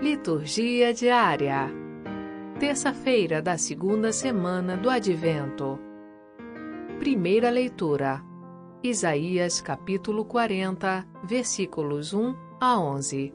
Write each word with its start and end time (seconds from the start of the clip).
Liturgia 0.00 0.92
diária. 0.92 1.70
Terça-feira 2.60 3.40
da 3.40 3.56
segunda 3.56 4.12
semana 4.12 4.76
do 4.76 4.90
Advento. 4.90 5.78
Primeira 6.98 7.48
leitura. 7.48 8.22
Isaías 8.82 9.62
capítulo 9.62 10.26
40, 10.26 11.06
versículos 11.24 12.12
1 12.12 12.36
a 12.60 12.78
11. 12.78 13.34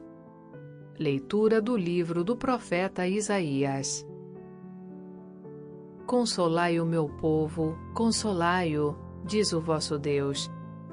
Leitura 1.00 1.60
do 1.60 1.76
livro 1.76 2.22
do 2.22 2.36
profeta 2.36 3.08
Isaías. 3.08 4.06
Consolai 6.06 6.78
o 6.78 6.86
meu 6.86 7.08
povo, 7.08 7.76
consolai-o, 7.92 8.96
diz 9.24 9.52
o 9.52 9.60
vosso 9.60 9.98
Deus. 9.98 10.48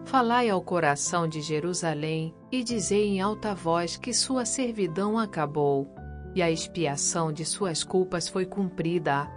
Falai 0.06 0.50
ao 0.50 0.62
coração 0.62 1.28
de 1.28 1.42
Jerusalém 1.42 2.34
e 2.52 2.64
dizei 2.64 3.08
em 3.08 3.22
alta 3.22 3.54
voz 3.54 3.96
que 3.96 4.14
sua 4.14 4.46
servidão 4.46 5.18
acabou 5.20 5.88
e 6.36 6.42
a 6.42 6.50
expiação 6.50 7.32
de 7.32 7.46
suas 7.46 7.84
culpas 7.84 8.28
foi 8.28 8.46
cumprida. 8.46 9.30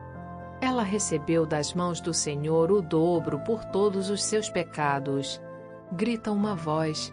Ela 0.61 0.83
recebeu 0.83 1.45
das 1.45 1.75
mãos 1.75 2.01
do 2.01 2.15
Senhor 2.15 2.70
o 2.70 2.80
dobro 2.80 3.41
por 3.41 3.65
todos 3.67 4.11
os 4.11 4.23
seus 4.23 4.48
pecados. 4.48 5.41
Grita 5.93 6.30
uma 6.30 6.55
voz: 6.55 7.12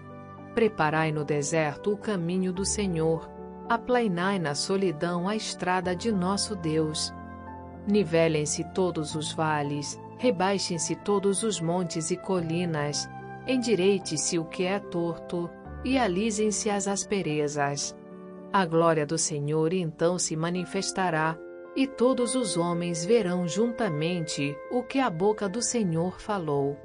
Preparai 0.53 1.11
no 1.11 1.23
deserto 1.23 1.91
o 1.91 1.97
caminho 1.97 2.53
do 2.53 2.63
Senhor, 2.63 3.29
aplainai 3.67 4.37
na 4.37 4.53
solidão 4.53 5.27
a 5.27 5.35
estrada 5.35 5.95
de 5.95 6.11
nosso 6.11 6.55
Deus. 6.55 7.13
Nivelem-se 7.87 8.63
todos 8.65 9.15
os 9.15 9.33
vales, 9.33 9.99
rebaixem-se 10.17 10.95
todos 10.97 11.41
os 11.43 11.59
montes 11.59 12.11
e 12.11 12.17
colinas, 12.17 13.09
endireite-se 13.49 14.37
o 14.37 14.45
que 14.45 14.63
é 14.63 14.79
torto, 14.79 15.49
e 15.83 15.97
alisem-se 15.97 16.69
as 16.69 16.87
asperezas. 16.87 17.97
A 18.53 18.65
glória 18.65 19.05
do 19.05 19.17
Senhor 19.17 19.73
então 19.73 20.19
se 20.19 20.35
manifestará, 20.35 21.37
e 21.75 21.87
todos 21.87 22.35
os 22.35 22.57
homens 22.57 23.05
verão 23.05 23.47
juntamente 23.47 24.55
o 24.71 24.83
que 24.83 24.99
a 24.99 25.09
boca 25.09 25.47
do 25.47 25.61
Senhor 25.61 26.19
falou. 26.19 26.77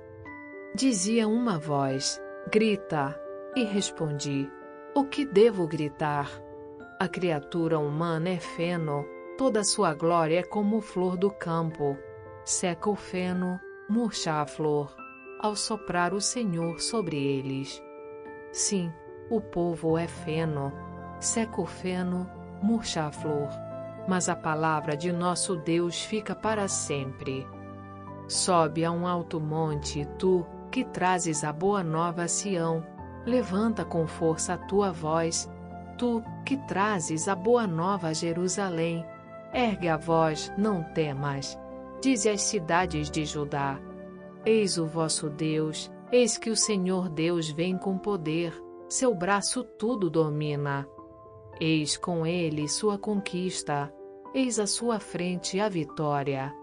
Dizia 0.74 1.28
uma 1.28 1.58
voz: 1.58 2.20
Grita! 2.50 3.18
E 3.56 3.64
respondi: 3.64 4.50
O 4.94 5.04
que 5.04 5.24
devo 5.24 5.66
gritar? 5.66 6.30
A 6.98 7.08
criatura 7.08 7.78
humana 7.78 8.30
é 8.30 8.38
feno, 8.38 9.04
toda 9.36 9.64
sua 9.64 9.94
glória 9.94 10.40
é 10.40 10.42
como 10.42 10.80
flor 10.80 11.16
do 11.16 11.30
campo. 11.30 11.96
Seca 12.44 12.90
o 12.90 12.96
feno, 12.96 13.58
murcha 13.88 14.40
a 14.40 14.46
flor, 14.46 14.94
ao 15.44 15.54
soprar 15.54 16.14
o 16.14 16.22
Senhor 16.22 16.80
sobre 16.80 17.18
eles. 17.18 17.82
Sim, 18.50 18.90
o 19.28 19.42
povo 19.42 19.98
é 19.98 20.08
feno, 20.08 20.72
seca 21.20 21.60
o 21.60 21.66
feno, 21.66 22.26
murcha 22.62 23.04
a 23.04 23.12
flor, 23.12 23.50
mas 24.08 24.30
a 24.30 24.34
palavra 24.34 24.96
de 24.96 25.12
nosso 25.12 25.54
Deus 25.54 26.02
fica 26.02 26.34
para 26.34 26.66
sempre. 26.66 27.46
Sobe 28.26 28.86
a 28.86 28.90
um 28.90 29.06
alto 29.06 29.38
monte, 29.38 30.08
tu, 30.18 30.46
que 30.70 30.82
trazes 30.82 31.44
a 31.44 31.52
boa 31.52 31.84
nova 31.84 32.22
a 32.22 32.28
Sião, 32.28 32.82
levanta 33.26 33.84
com 33.84 34.06
força 34.06 34.54
a 34.54 34.58
tua 34.58 34.92
voz, 34.92 35.46
tu, 35.98 36.24
que 36.46 36.56
trazes 36.56 37.28
a 37.28 37.34
boa 37.34 37.66
nova 37.66 38.08
a 38.08 38.12
Jerusalém, 38.14 39.04
ergue 39.52 39.88
a 39.88 39.98
voz, 39.98 40.50
não 40.56 40.82
temas, 40.94 41.58
dize 42.00 42.30
às 42.30 42.40
cidades 42.40 43.10
de 43.10 43.26
Judá, 43.26 43.78
Eis 44.46 44.78
o 44.78 44.86
vosso 44.86 45.30
Deus, 45.30 45.90
Eis 46.16 46.38
que 46.38 46.48
o 46.48 46.54
Senhor 46.54 47.08
Deus 47.08 47.50
vem 47.50 47.76
com 47.76 47.98
poder, 47.98 48.54
seu 48.88 49.12
braço 49.12 49.64
tudo 49.64 50.08
domina. 50.08 50.88
Eis 51.60 51.96
com 51.96 52.24
ele 52.24 52.68
sua 52.68 52.96
conquista, 52.96 53.92
eis 54.32 54.60
à 54.60 54.66
sua 54.66 55.00
frente 55.00 55.58
a 55.58 55.68
vitória. 55.68 56.54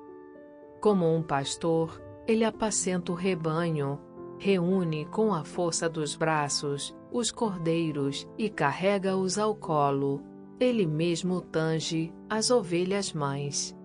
Como 0.80 1.06
um 1.06 1.22
pastor, 1.22 2.02
ele 2.26 2.46
apacenta 2.46 3.12
o 3.12 3.16
rebanho, 3.16 4.00
reúne 4.40 5.04
com 5.06 5.34
a 5.34 5.44
força 5.44 5.90
dos 5.90 6.16
braços 6.16 6.96
os 7.12 7.30
cordeiros 7.30 8.26
e 8.38 8.50
carrega-os 8.50 9.38
ao 9.38 9.54
colo. 9.54 10.24
Ele 10.62 10.86
mesmo 10.86 11.42
tange 11.42 12.14
as 12.30 12.50
ovelhas 12.52 13.12
mães. 13.12 13.76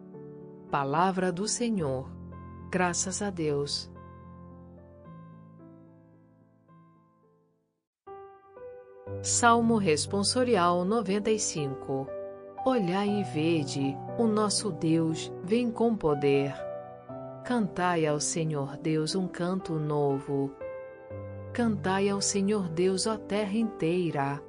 Palavra 0.71 1.33
do 1.33 1.49
Senhor. 1.49 2.16
Graças 2.71 3.23
a 3.23 3.31
Deus. 3.31 3.91
Salmo 9.23 9.77
Responsorial 9.77 10.85
95 10.85 12.09
Olhai 12.65 13.09
e 13.09 13.23
vede, 13.23 13.97
o 14.19 14.27
nosso 14.27 14.73
Deus 14.73 15.33
vem 15.45 15.71
com 15.71 15.95
poder. 15.95 16.53
Cantai 17.45 18.05
ao 18.05 18.19
Senhor 18.19 18.77
Deus 18.77 19.15
um 19.15 19.29
canto 19.29 19.75
novo. 19.75 20.51
Cantai 21.53 22.09
ao 22.09 22.21
Senhor 22.21 22.69
Deus 22.69 23.07
a 23.07 23.17
terra 23.17 23.57
inteira. 23.57 24.43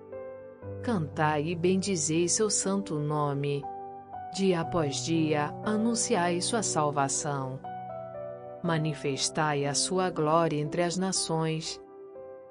Cantai 0.81 1.49
e 1.49 1.55
bendizei 1.55 2.27
seu 2.27 2.49
santo 2.49 2.95
nome. 2.95 3.63
Dia 4.33 4.61
após 4.61 5.05
dia 5.05 5.53
anunciai 5.63 6.41
sua 6.41 6.63
salvação. 6.63 7.59
Manifestai 8.63 9.65
a 9.65 9.73
sua 9.73 10.09
glória 10.09 10.57
entre 10.57 10.81
as 10.81 10.97
nações 10.97 11.79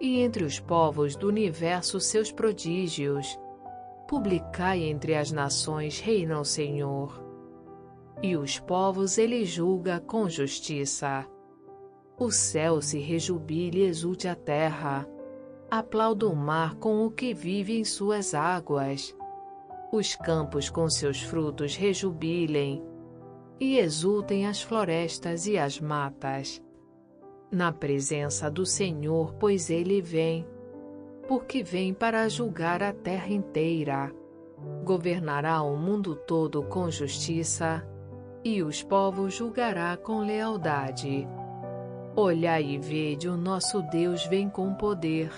e 0.01 0.21
entre 0.21 0.45
os 0.45 0.61
povos 0.61 1.17
do 1.17 1.29
universo 1.29 2.01
seus 2.01 2.31
prodígios. 2.31 3.39
Publicai 4.09 4.85
entre 4.85 5.15
as 5.15 5.33
nações, 5.33 5.99
reina 5.99 6.39
o 6.39 6.45
Senhor. 6.45 7.23
E 8.23 8.37
os 8.37 8.59
povos 8.59 9.19
ele 9.19 9.45
julga 9.45 10.01
com 10.01 10.29
justiça. 10.29 11.27
O 12.19 12.31
céu 12.31 12.81
se 12.81 12.99
rejubile 12.99 13.81
e 13.81 13.87
exulte 13.87 14.29
a 14.29 14.35
terra. 14.35 15.07
Aplauda 15.71 16.27
o 16.29 16.37
mar 16.37 16.77
com 16.77 17.05
o 17.05 17.11
que 17.11 17.35
vive 17.35 17.79
em 17.79 17.85
suas 17.85 18.33
águas. 18.33 19.15
Os 19.93 20.15
campos 20.15 20.71
com 20.71 20.89
seus 20.89 21.21
frutos 21.21 21.77
rejubilem. 21.77 22.83
E 23.59 23.79
exultem 23.79 24.47
as 24.47 24.61
florestas 24.61 25.47
e 25.47 25.57
as 25.57 25.81
matas 25.81 26.63
na 27.51 27.73
presença 27.73 28.51
do 28.51 28.67
Senhor, 28.67 29.35
pois 29.35 29.71
ele 29.71 30.01
vem, 30.01 30.47
porque 31.29 31.63
vem 31.63 31.95
para 31.95 32.29
julgar 32.29 32.83
a 32.83 32.93
terra 32.93 33.29
inteira. 33.29 34.13
Governará 34.85 35.63
o 35.63 35.77
mundo 35.77 36.15
todo 36.15 36.63
com 36.65 36.91
justiça, 36.91 37.87
e 38.45 38.63
os 38.63 38.83
povos 38.83 39.35
julgará 39.35 39.97
com 39.97 40.19
lealdade. 40.19 41.27
Olhai 42.15 42.65
e 42.65 42.79
vede, 42.79 43.29
o 43.29 43.37
nosso 43.37 43.83
Deus 43.83 44.25
vem 44.27 44.49
com 44.49 44.75
poder. 44.75 45.31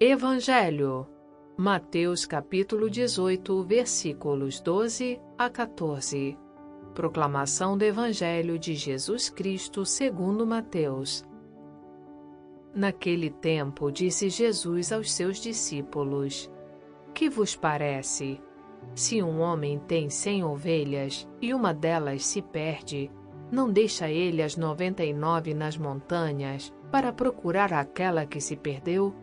Evangelho 0.00 1.06
Mateus 1.56 2.26
capítulo 2.26 2.90
18, 2.90 3.62
versículos 3.62 4.58
12 4.58 5.20
a 5.38 5.48
14 5.48 6.36
Proclamação 6.92 7.78
do 7.78 7.84
Evangelho 7.84 8.58
de 8.58 8.74
Jesus 8.74 9.30
Cristo 9.30 9.86
segundo 9.86 10.44
Mateus. 10.44 11.24
Naquele 12.74 13.30
tempo 13.30 13.92
disse 13.92 14.28
Jesus 14.28 14.90
aos 14.90 15.12
seus 15.12 15.38
discípulos: 15.38 16.50
Que 17.14 17.30
vos 17.30 17.54
parece? 17.54 18.40
Se 18.92 19.22
um 19.22 19.38
homem 19.38 19.78
tem 19.78 20.10
cem 20.10 20.42
ovelhas 20.42 21.24
e 21.40 21.54
uma 21.54 21.72
delas 21.72 22.26
se 22.26 22.42
perde, 22.42 23.12
não 23.48 23.70
deixa 23.70 24.10
ele 24.10 24.42
as 24.42 24.56
noventa 24.56 25.04
e 25.04 25.14
nove 25.14 25.54
nas 25.54 25.78
montanhas 25.78 26.74
para 26.90 27.12
procurar 27.12 27.72
aquela 27.72 28.26
que 28.26 28.40
se 28.40 28.56
perdeu? 28.56 29.14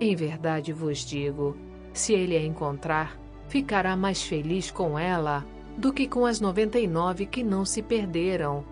Em 0.00 0.14
verdade 0.14 0.72
vos 0.72 0.98
digo: 0.98 1.56
se 1.92 2.12
ele 2.12 2.36
a 2.36 2.42
encontrar, 2.42 3.18
ficará 3.48 3.96
mais 3.96 4.22
feliz 4.22 4.70
com 4.70 4.98
ela 4.98 5.44
do 5.76 5.92
que 5.92 6.06
com 6.06 6.24
as 6.26 6.40
noventa 6.40 6.78
e 6.78 6.86
nove 6.86 7.26
que 7.26 7.42
não 7.42 7.64
se 7.64 7.82
perderam. 7.82 8.64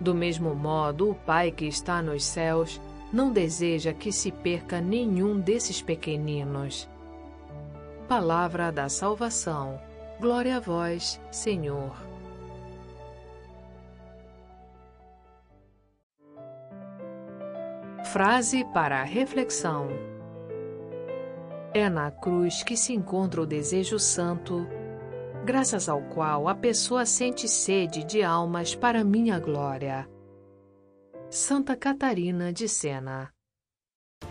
Do 0.00 0.14
mesmo 0.14 0.54
modo, 0.54 1.10
o 1.10 1.14
Pai 1.14 1.50
que 1.50 1.66
está 1.66 2.02
nos 2.02 2.24
céus 2.24 2.80
não 3.12 3.30
deseja 3.30 3.92
que 3.92 4.10
se 4.10 4.32
perca 4.32 4.80
nenhum 4.80 5.38
desses 5.38 5.82
pequeninos. 5.82 6.88
Palavra 8.08 8.72
da 8.72 8.88
salvação. 8.88 9.78
Glória 10.20 10.56
a 10.56 10.60
vós, 10.60 11.20
Senhor. 11.30 11.94
Frase 18.04 18.64
para 18.74 19.02
reflexão. 19.04 20.11
É 21.74 21.88
na 21.88 22.10
cruz 22.10 22.62
que 22.62 22.76
se 22.76 22.92
encontra 22.92 23.40
o 23.40 23.46
desejo 23.46 23.98
santo 23.98 24.66
graças 25.44 25.88
ao 25.88 26.02
qual 26.02 26.46
a 26.46 26.54
pessoa 26.54 27.04
sente 27.06 27.48
sede 27.48 28.04
de 28.04 28.22
almas 28.22 28.74
para 28.74 29.02
minha 29.02 29.38
glória. 29.38 30.08
Santa 31.30 31.74
Catarina 31.74 32.52
de 32.52 32.68
Sena 32.68 33.30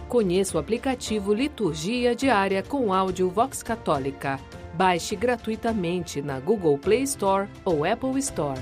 Conheça 0.07 0.55
o 0.55 0.59
aplicativo 0.59 1.33
Liturgia 1.33 2.15
Diária 2.15 2.61
com 2.61 2.93
áudio 2.93 3.29
Vox 3.29 3.63
Católica. 3.63 4.39
Baixe 4.75 5.15
gratuitamente 5.15 6.21
na 6.21 6.39
Google 6.39 6.77
Play 6.77 7.03
Store 7.03 7.49
ou 7.65 7.83
Apple 7.83 8.19
Store. 8.19 8.59